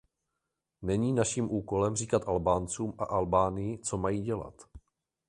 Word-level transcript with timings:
Není 0.81 1.13
naším 1.13 1.51
úkolem 1.51 1.95
říkat 1.95 2.27
Albáncům 2.27 2.93
a 2.97 3.03
Albánii, 3.03 3.77
co 3.77 3.97
mají 3.97 4.21
dělat. 4.21 4.63